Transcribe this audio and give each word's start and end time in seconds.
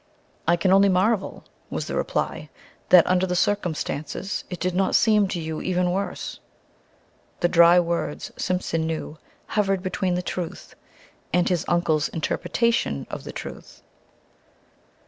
"I 0.47 0.55
can 0.55 0.73
only 0.73 0.89
marvel," 0.89 1.43
was 1.69 1.85
the 1.85 1.93
reply, 1.95 2.49
"that 2.89 3.05
under 3.05 3.27
the 3.27 3.35
circumstances 3.35 4.43
it 4.49 4.59
did 4.59 4.73
not 4.73 4.95
seem 4.95 5.27
to 5.27 5.39
you 5.39 5.61
even 5.61 5.91
worse." 5.91 6.39
The 7.41 7.47
dry 7.47 7.79
words, 7.79 8.31
Simpson 8.35 8.87
knew, 8.87 9.19
hovered 9.49 9.83
between 9.83 10.15
the 10.15 10.23
truth, 10.23 10.73
and 11.31 11.47
his 11.47 11.63
uncle's 11.67 12.07
interpretation 12.09 13.05
of 13.11 13.25
"the 13.25 13.31
truth." 13.31 13.83